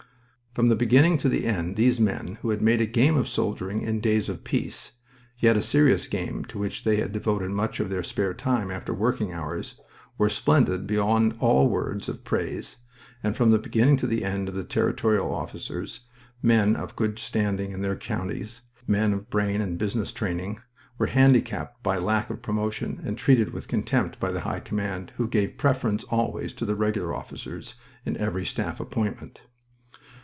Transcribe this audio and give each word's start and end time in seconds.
From 0.53 0.67
the 0.67 0.75
beginning 0.75 1.17
to 1.19 1.29
the 1.29 1.45
end 1.45 1.77
these 1.77 1.97
men, 1.97 2.37
who 2.41 2.49
had 2.49 2.61
made 2.61 2.81
a 2.81 2.85
game 2.85 3.15
of 3.15 3.29
soldiering 3.29 3.83
in 3.83 4.01
days 4.01 4.27
of 4.27 4.43
peace, 4.43 4.91
yet 5.37 5.55
a 5.55 5.61
serious 5.61 6.07
game 6.07 6.43
to 6.43 6.59
which 6.59 6.83
they 6.83 6.97
had 6.97 7.13
devoted 7.13 7.51
much 7.51 7.79
of 7.79 7.89
their 7.89 8.03
spare 8.03 8.33
time 8.33 8.69
after 8.69 8.93
working 8.93 9.31
hours, 9.31 9.79
were 10.17 10.27
splendid 10.27 10.85
beyond 10.85 11.37
all 11.39 11.69
words 11.69 12.09
of 12.09 12.25
praise, 12.25 12.75
and 13.23 13.37
from 13.37 13.51
the 13.51 13.59
beginning 13.59 13.95
to 13.95 14.05
the 14.05 14.25
end 14.25 14.49
the 14.49 14.65
Territorial 14.65 15.33
officers 15.33 16.01
men 16.43 16.75
of 16.75 16.97
good 16.97 17.17
standing 17.17 17.71
in 17.71 17.81
their 17.81 17.95
counties, 17.95 18.63
men 18.85 19.13
of 19.13 19.29
brain 19.29 19.61
and 19.61 19.77
business 19.77 20.11
training 20.11 20.59
were 20.97 21.07
handicapped 21.07 21.81
by 21.81 21.97
lack 21.97 22.29
of 22.29 22.41
promotion 22.41 23.01
and 23.05 23.17
treated 23.17 23.53
with 23.53 23.69
contempt 23.69 24.19
by 24.19 24.33
the 24.33 24.41
High 24.41 24.59
Command, 24.59 25.13
who 25.15 25.29
gave 25.29 25.57
preference 25.57 26.03
always 26.11 26.51
to 26.53 26.65
the 26.65 26.75
Regular 26.75 27.15
officers 27.15 27.75
in 28.05 28.17
every 28.17 28.43
staff 28.45 28.81
appointment. 28.81 29.43